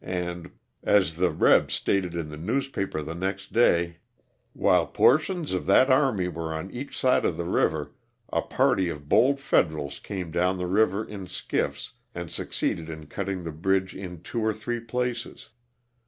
and, 0.03 0.49
as 0.81 1.17
the" 1.17 1.29
rebs" 1.45 1.75
stated 1.75 2.15
in 2.15 2.29
the 2.29 2.35
newspaper 2.37 3.03
the 3.03 3.13
next 3.13 3.53
day: 3.53 3.97
'*While 4.55 4.87
portions 4.87 5.53
of 5.53 5.67
that 5.67 5.91
army 5.91 6.27
were 6.27 6.55
on 6.55 6.71
each 6.71 6.97
side 6.97 7.23
of 7.23 7.37
the 7.37 7.45
river, 7.45 7.93
a 8.33 8.41
party 8.41 8.89
of 8.89 9.07
bold 9.07 9.39
federals 9.39 9.99
came 9.99 10.31
down 10.31 10.57
the 10.57 10.65
river 10.65 11.05
in 11.07 11.27
skiffs 11.27 11.91
and 12.15 12.31
succeeded 12.31 12.89
in 12.89 13.05
cutting 13.05 13.43
the 13.43 13.51
bridge 13.51 13.95
in 13.95 14.23
two 14.23 14.43
or 14.43 14.53
three 14.53 14.79
places. 14.79 15.49